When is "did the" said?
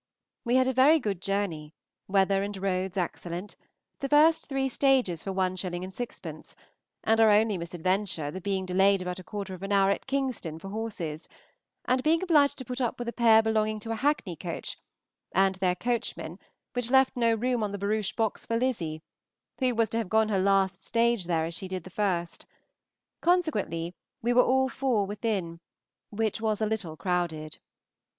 21.67-21.91